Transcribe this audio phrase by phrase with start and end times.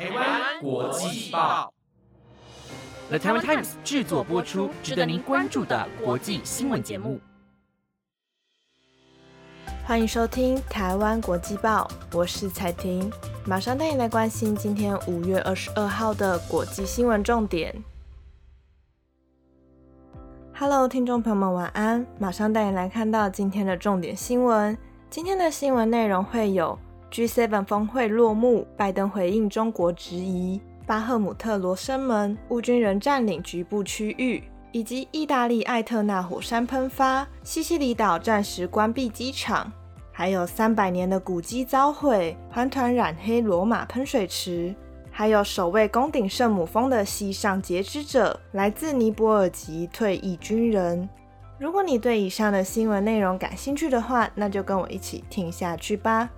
[0.00, 1.70] 台湾国际报
[3.10, 7.20] ，The Taiwan Times 制作播出，值得您关注的国际新闻节目。
[9.84, 11.86] 欢迎收听《台湾国际报》，
[12.16, 13.12] 我是彩婷，
[13.44, 17.84] 马上带你来关心今天五月二十二号的国际新闻重点。
[20.54, 22.06] Hello，听众朋友们，晚安！
[22.18, 24.78] 马上带你来看到今天的重点新闻。
[25.10, 26.78] 今天的新闻内容会有。
[27.10, 39.66] G7 峰会落幕，拜登回应中国质疑；巴赫姆特罗生门，乌军人占领局部区域；以及意大利艾特纳火山喷发，西西里岛暂时关闭机场；
[40.12, 44.72] 还有三百年的古迹遭毁，团团染黑罗马喷水池；
[45.10, 51.08] 还有守卫宫顶圣母峰的西上截肢者，来自尼泊尔籍退役军人。
[51.58, 56.30] 如果你对以上的新闻内容感兴趣的话，那就跟我一起听下去吧。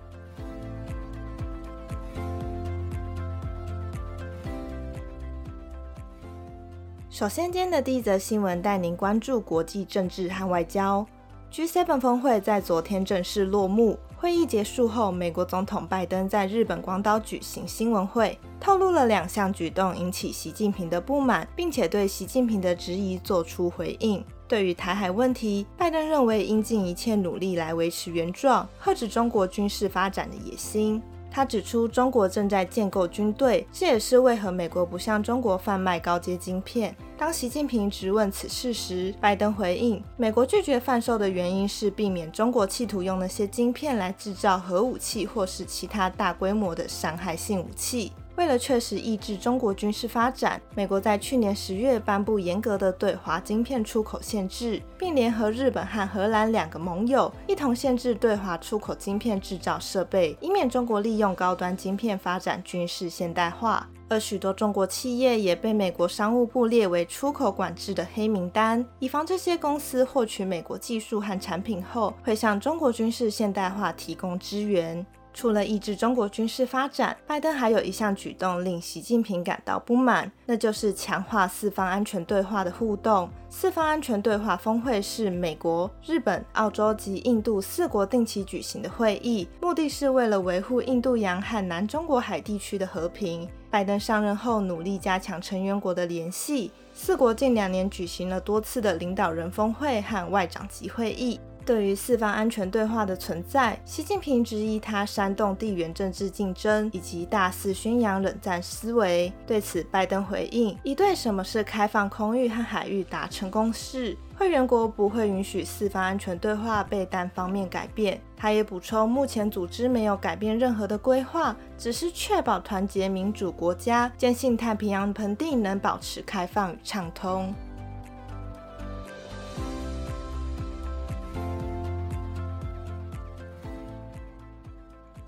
[7.13, 11.05] 首先，今天的第一则新闻带您关注国际政治和外交。
[11.51, 13.99] G7 峰会在昨天正式落幕。
[14.17, 24.25] 会议结束后，美国总统拜登在日本广岛举行新闻会，透露了两项举动引起习近平的不满，并且对习近平的质疑做出回应。
[24.47, 30.99] 对于台海问题，拜登认为应尽一切努力来维持原状，遏止中国军事发展的野心。
[31.35, 36.95] 他指出，中国正在建构军队，这也是为何美国不向中国贩卖高阶晶片。
[37.17, 48.11] 当习近平质问此事时，拜登回应，美国拒绝贩售的原因是避免中国企图用那些晶片来制造核武器或是其他大规模的伤害性武器。
[48.35, 63.87] 为了确实抑制中国军事发展，美国在去年十月颁布严格的对华晶片出口限制，并联合日本和荷兰两个盟友，一同限制对华出口晶片制造设备，以免中国利用高端晶片发展军事现代化。
[64.09, 75.03] 而许多中国企业也被美国商务部列为出口管制的黑名单，以防这些公司获取美国技术和产品后，会向中国军事现代化提供支援。
[75.33, 83.29] 除了抑制中国军事发展，拜登还有一项举动令习近平感到不满，那就是强化四方安全对话的互动。
[83.49, 93.47] 四方安全对话峰会是美国、日本、澳洲及印度四国定期举行的会议，目的是为了维护印度洋和南中国海地区的和平。
[93.69, 101.39] 拜登上任后努力加强成员国的联系，四国近两年举行了多次的领导人峰会和外长级会议。
[101.65, 109.31] 对于四方安全对话的存在，习近平质疑他煽动地缘政治竞争，以及大肆宣扬冷战思维。
[109.47, 118.19] 对此，拜登回应：已对什么是开放空域和海域达成共识，会员国不会允许四方安全对话被单方面改变。
[118.35, 127.53] 他也补充，目前组织没有改变任何的规划，只是确保团结民主国家，坚信太平洋盆地能保持开放与畅通。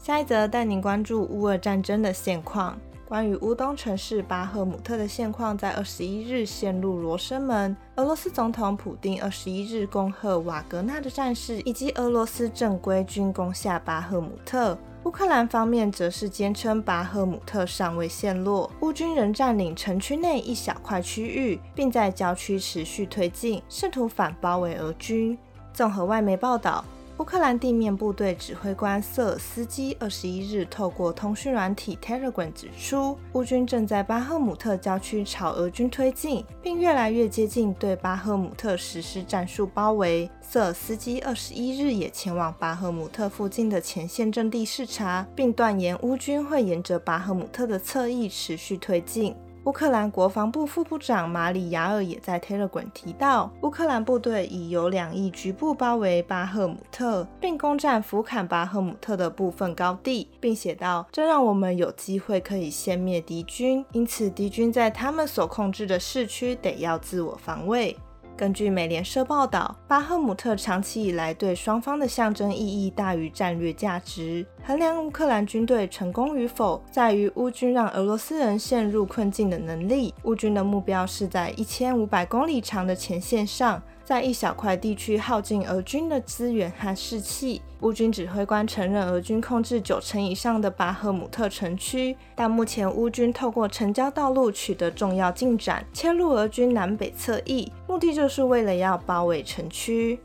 [0.06, 2.80] 下一则带您关注乌俄战争的现况。
[3.08, 7.76] 关于乌东城市巴赫姆特的现况，在二十一日陷入罗生门。
[7.96, 14.78] 俄罗斯总统普京二十一日恭贺瓦格纳的战士以及俄罗斯正规军攻下巴赫姆特。
[15.06, 25.36] 乌克兰方面则是坚称巴赫姆特尚未陷落，乌军仍占领城区内一小块区域，并在郊区持续推进，试图反包围俄军。
[25.74, 26.86] 综合外媒报道。
[27.18, 40.30] 乌克兰地面部队指挥官瑟尔斯基二十一日透过通讯软体 Telegram 指出，乌军正在巴赫姆特郊区朝俄军推进，并越来越接近对巴赫姆特实施战术包围。
[40.42, 49.34] 瑟尔斯基二十一日也前往巴赫姆特附近的前线阵地视察，并断言乌军会沿着巴赫姆特的侧翼持续推进。
[49.66, 67.98] 乌克兰国防部副部长马里亚尔也在 Telegram 提到，乌克兰部队已由两翼局部包围巴赫姆特，并攻占福坎巴赫姆特的部分高地，并写道：“这让我们有机会可以歼灭敌军，因此敌军在他们所控制的市区得要自我防卫。”
[68.38, 74.46] 根据美联社报道，巴赫姆特长期以来对双方的象征意义大于战略价值。
[74.62, 80.14] 衡量乌克兰军队成功与否，在于乌军让俄罗斯人陷入困境的能力。
[80.24, 83.82] 乌军的目标是在一千五百公里长的前线上。
[84.06, 87.60] 在一小块地区耗尽俄军的资源和士气。
[87.82, 100.20] 乌军指挥官承认，俄军控制九成以上的巴赫姆特城区，但目前乌军透过城郊道路取得重要进展，切入俄军南北侧翼，目的就是为了要包围城区。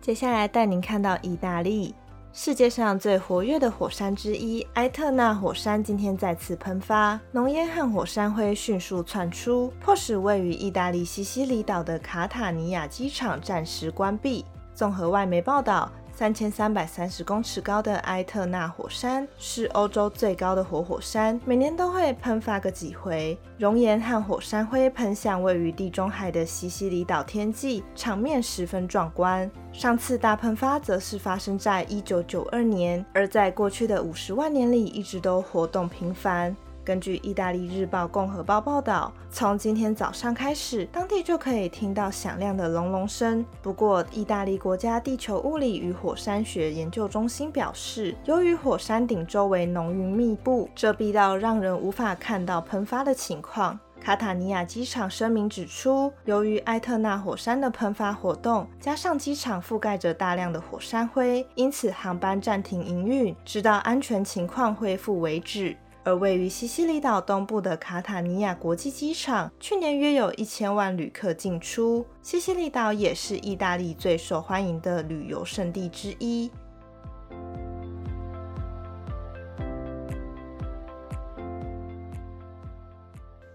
[0.00, 1.94] 接下来带您看到意大利，
[2.34, 14.46] 世界上最活跃的火山之一埃特纳火山今天再次喷发，浓烟和火山灰迅速窜出，迫使位于意大利西西里岛的卡塔尼亚机场暂时关闭。
[14.74, 15.90] 综合外媒报道。
[16.14, 29.50] 三千三百三十公尺高的埃特纳火山是欧洲最高的活火山，每年都会喷发个几回，熔岩和火山灰喷向位于地中海的西西里岛天际，场面十分壮观。
[29.72, 36.54] 上次大喷发则是发生在一九九二年，而在过去的五十万年里，一直都活动频繁。
[36.84, 43.44] 根据意大利日报《共和报》报道，从今天早上开始，当地就可以听到响亮的隆隆声。
[43.62, 53.78] 不过，意大利国家地球物理与火山学研究中心表示，由于火山顶周围浓云密布，遮蔽到让人无法看到喷发的情况。
[54.02, 65.76] 卡塔尼亚机场声明指出，由于埃特纳火山的喷发活动，加上机场覆盖着大量的火山灰，因此航班暂停营运，直到安全情况恢复为止。
[66.02, 72.04] 而位于西西里岛东部的卡塔尼亚国际机场，去年约有一千万旅客进出。
[72.22, 76.50] 西西里岛也是意大利最受欢迎的旅游胜地之一。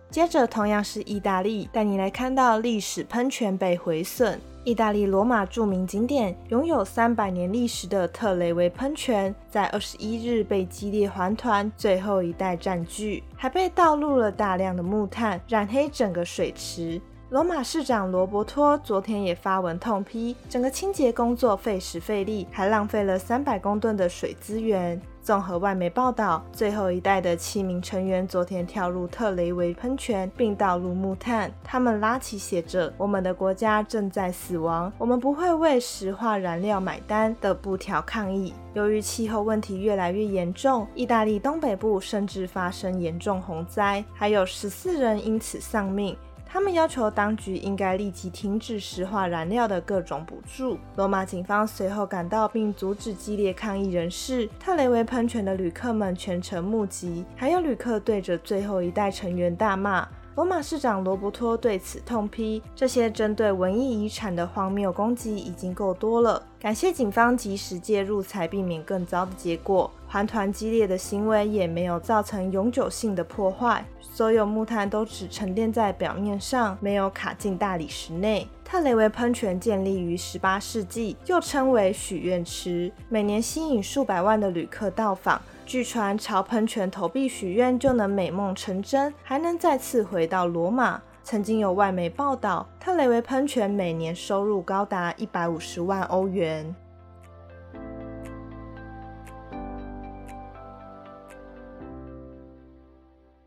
[0.10, 4.40] 接着，同样是意大利，带你来看到历史喷泉被毁损。
[4.64, 17.00] 意大利罗马著名景点、拥有三百年历史的特雷维喷泉，在二十一日被激烈环团最后一代占据，还被倒入了大量的木炭，染黑整个水池。
[17.30, 25.00] 罗马市长罗伯托昨天也发文痛批，整个清洁工作费时费力，还浪费了三百公吨的水资源。
[25.22, 31.52] 综合外媒报道，最后一代的七名成员昨天跳入特雷维喷泉，并倒入木炭。
[31.66, 38.54] 他们拉起写着“我们的国家正在死亡，我们不会为石化燃料买单”的布条抗议。
[38.74, 46.16] 由于气候问题越来越严重，意大利东北部甚至发生严重洪灾，还有十四人因此丧命。
[46.50, 50.78] 他们要求当局应该立即停止石化燃料的各种补助。
[50.96, 54.50] 罗马警方随后赶到并阻止激烈抗议人士。
[54.60, 60.08] 特雷维喷泉的旅客们全程目击，还有旅客对着最后一代成员大骂。
[60.38, 69.90] 罗马市长罗伯托对此痛批：“这些针对文艺遗产的荒谬攻击已经够多了。”感谢警方及时介入，才避免更糟的结果。
[70.08, 78.48] 环团激烈的行为也没有造成永久性的破坏，所有木炭都只沉淀在表面上，没有卡进大理石内。
[78.64, 85.42] 特雷维喷泉建立于18世纪，又称为许愿池，每年吸引数百万的旅客到访。
[85.68, 91.02] 据传，朝喷泉投币许愿就能美梦成真，还能再次回到罗马。
[91.24, 96.74] 曾经有外媒报道，特雷维喷泉每年收入高达一百五十万欧元。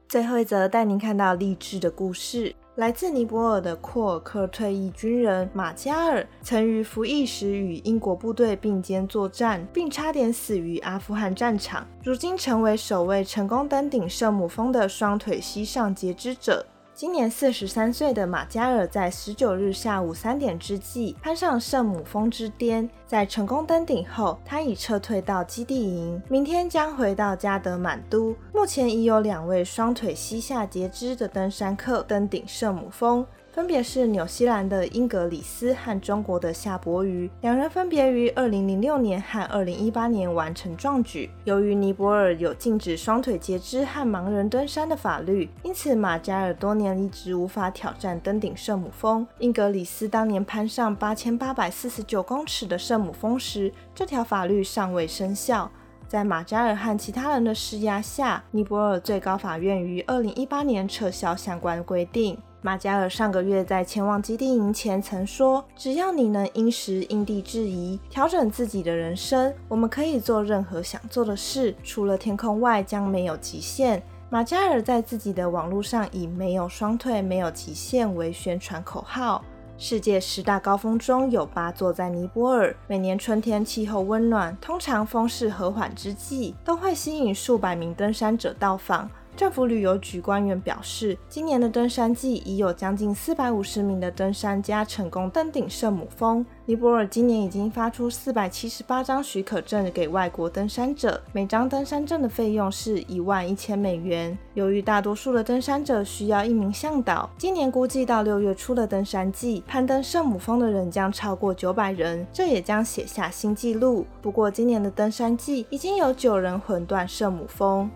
[0.07, 2.55] 最后一则带您看到励志的故事。
[2.81, 11.87] 来自尼泊尔的库尔克退役军人马加尔，曾于服役时与英国部队并肩作战，并差点死于阿富汗战场。
[12.03, 16.65] 如今成为首位成功登顶圣母峰的双腿膝上截肢者。
[17.01, 28.37] 今年四十三岁的马加尔在十九日下午三点之际攀上圣母峰之巅，在成功登顶后，他已撤退到基地营，明天将回到加德满都。
[28.53, 33.27] 目前已有两位双腿膝下截肢的登山客登顶圣母峰。
[33.53, 41.29] 分别是纽西兰的英格里斯和中国的夏伯渝，两人分别于二零零六年和二零一八年完成壮举。
[41.43, 49.27] 由于尼泊尔有禁止双腿截肢和盲人登山的法律，因此马加尔多年一直无法挑战登顶圣母峰。
[49.41, 55.69] 英格里斯当年攀上八千八百四十九公尺的圣母峰时，这条法律尚未生效。
[56.07, 62.39] 在马加尔和其他人的施压下，尼泊尔最高法院于二零一八年撤销相关规定。
[62.63, 79.43] 马加尔上个月在前往基地营前曾说：“只要你能因时因地制宜调整自己的人生，我们可以做任何想做的事，除了天空外将没有极限。”马加尔在自己的网络上以“没有双腿，没有极限”为宣传口号。
[79.79, 82.77] 世界十大高峰中有八座在尼泊尔。
[82.87, 89.11] 每年春天气候温暖，通常风势和缓之际，都会吸引数百名登山者到访。
[89.41, 96.45] 政府旅游局官员表示，今年的登山季已有将近四百五十名的登山家成功登顶圣母峰。
[96.67, 104.37] 尼泊尔今年已经发出四百七十八张许可证给外国登山者，每张登山证的费用是一万一千美元。
[104.53, 114.05] 由于大多数的登山者需要一名向导，今年估计到六月初的登山季，攀登圣母峰的人将超过九百人，这也将写下新纪录。
[114.21, 117.91] 不过，今年的登山季已经有九人魂断圣母峰。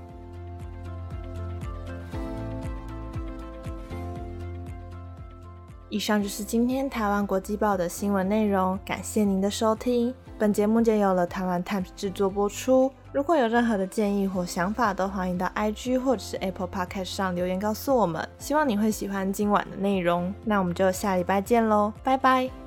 [5.95, 10.13] 以上就是今天台湾国际报的新闻内容，感谢您的收听。
[10.37, 12.91] 本节目皆由了台湾 Times 制作播出。
[13.13, 18.29] 如果有任何的建议或想法，都欢迎到 IG 或者是 Apple Podcast 上留言告诉我们。
[18.41, 22.64] 希望你会喜欢今晚的内容，那我们就下礼拜见喽，拜拜。